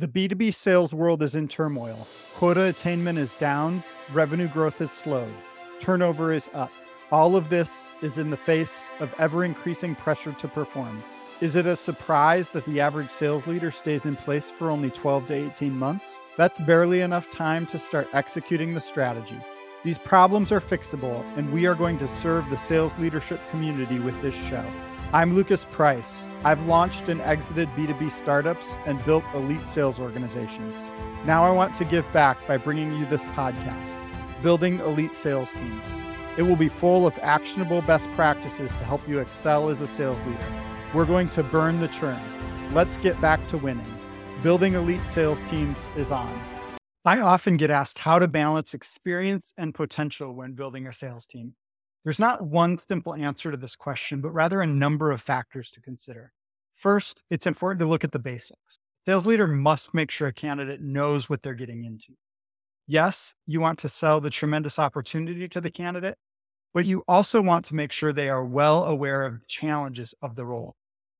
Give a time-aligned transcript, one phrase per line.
[0.00, 2.08] The B2B sales world is in turmoil.
[2.34, 3.84] Quota attainment is down,
[4.14, 5.34] revenue growth has slowed,
[5.78, 6.72] turnover is up.
[7.12, 11.02] All of this is in the face of ever increasing pressure to perform.
[11.42, 15.26] Is it a surprise that the average sales leader stays in place for only 12
[15.26, 16.18] to 18 months?
[16.38, 19.36] That's barely enough time to start executing the strategy.
[19.84, 24.18] These problems are fixable, and we are going to serve the sales leadership community with
[24.22, 24.64] this show.
[25.12, 26.28] I'm Lucas Price.
[26.44, 30.88] I've launched and exited B2B startups and built elite sales organizations.
[31.24, 34.00] Now I want to give back by bringing you this podcast,
[34.40, 35.84] Building Elite Sales Teams.
[36.36, 40.22] It will be full of actionable best practices to help you excel as a sales
[40.22, 40.52] leader.
[40.94, 42.22] We're going to burn the churn.
[42.72, 43.92] Let's get back to winning.
[44.44, 46.40] Building elite sales teams is on.
[47.04, 51.54] I often get asked how to balance experience and potential when building a sales team.
[52.04, 55.82] There's not one simple answer to this question, but rather a number of factors to
[55.82, 56.32] consider.
[56.74, 58.78] First, it's important to look at the basics.
[59.06, 62.14] Sales leader must make sure a candidate knows what they're getting into.
[62.86, 66.16] Yes, you want to sell the tremendous opportunity to the candidate,
[66.72, 70.36] but you also want to make sure they are well aware of the challenges of
[70.36, 70.74] the role.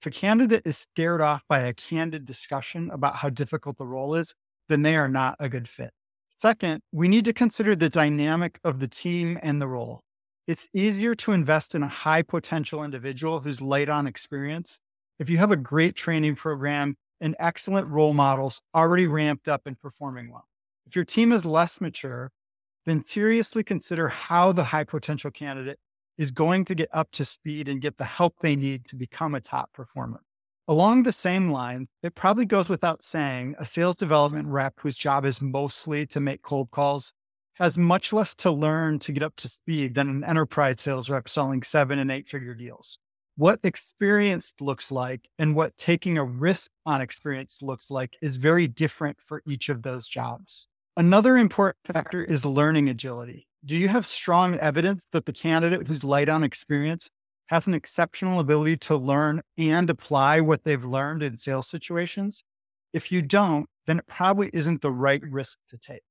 [0.00, 4.14] If a candidate is scared off by a candid discussion about how difficult the role
[4.14, 4.34] is,
[4.68, 5.90] then they are not a good fit.
[6.36, 10.02] Second, we need to consider the dynamic of the team and the role.
[10.46, 14.78] It's easier to invest in a high potential individual who's light on experience
[15.18, 19.80] if you have a great training program and excellent role models already ramped up and
[19.80, 20.46] performing well.
[20.86, 22.30] If your team is less mature,
[22.84, 25.78] then seriously consider how the high potential candidate
[26.18, 29.34] is going to get up to speed and get the help they need to become
[29.34, 30.20] a top performer.
[30.68, 35.24] Along the same lines, it probably goes without saying a sales development rep whose job
[35.24, 37.14] is mostly to make cold calls
[37.54, 41.28] has much less to learn to get up to speed than an enterprise sales rep
[41.28, 42.98] selling seven and eight figure deals.
[43.36, 48.68] What experience looks like and what taking a risk on experience looks like is very
[48.68, 50.68] different for each of those jobs.
[50.96, 53.48] Another important factor is learning agility.
[53.64, 57.10] Do you have strong evidence that the candidate who's light on experience
[57.46, 62.44] has an exceptional ability to learn and apply what they've learned in sales situations?
[62.92, 66.02] If you don't, then it probably isn't the right risk to take.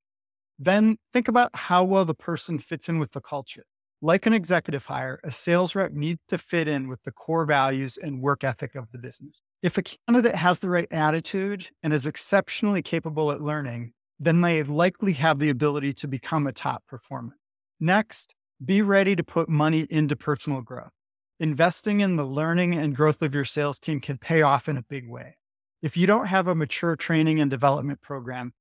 [0.59, 3.65] Then think about how well the person fits in with the culture.
[4.01, 7.97] Like an executive hire, a sales rep needs to fit in with the core values
[7.97, 9.41] and work ethic of the business.
[9.61, 14.61] If a candidate has the right attitude and is exceptionally capable at learning, then they
[14.63, 17.37] likely have the ability to become a top performer.
[17.79, 20.91] Next, be ready to put money into personal growth.
[21.39, 24.83] Investing in the learning and growth of your sales team can pay off in a
[24.83, 25.37] big way.
[25.81, 28.53] If you don't have a mature training and development program,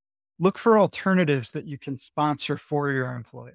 [0.42, 3.52] look for alternatives that you can sponsor for your employee.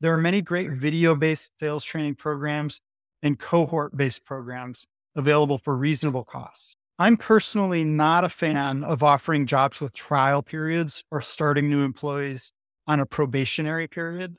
[0.00, 2.80] There are many great video based sales training programs
[3.22, 6.74] and cohort based programs available for reasonable costs.
[6.98, 12.50] I'm personally not a fan of offering jobs with trial periods or starting new employees
[12.86, 14.36] on a probationary period.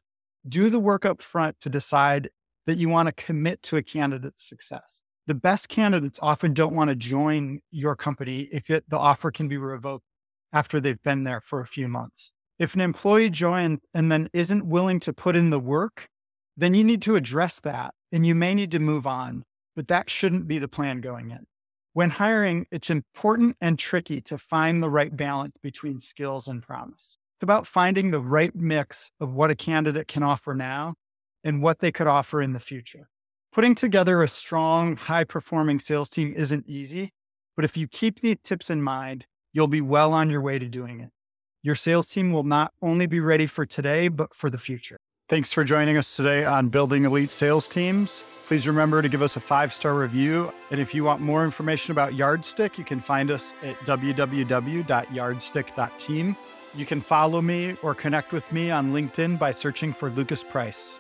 [0.50, 2.32] Do the work up front to decide
[2.66, 5.04] that you want to commit to a candidate's success.
[5.28, 9.48] The best candidates often don't want to join your company if it, the offer can
[9.48, 10.06] be revoked
[10.54, 12.32] after they've been there for a few months.
[12.60, 16.08] If an employee joins and then isn't willing to put in the work,
[16.56, 19.44] then you need to address that and you may need to move on,
[19.76, 21.46] but that shouldn't be the plan going in.
[21.94, 27.18] When hiring, it's important and tricky to find the right balance between skills and promise.
[27.38, 30.94] It's about finding the right mix of what a candidate can offer now
[31.44, 33.10] and what they could offer in the future.
[33.52, 37.12] Putting together a strong, high performing sales team isn't easy,
[37.56, 40.68] but if you keep these tips in mind, you'll be well on your way to
[40.68, 41.10] doing it.
[41.62, 44.98] Your sales team will not only be ready for today, but for the future.
[45.30, 48.26] Thanks for joining us today on Building Elite Sales Teams.
[48.46, 50.52] Please remember to give us a five star review.
[50.70, 56.36] And if you want more information about Yardstick, you can find us at www.yardstick.team.
[56.76, 61.00] You can follow me or connect with me on LinkedIn by searching for Lucas Price.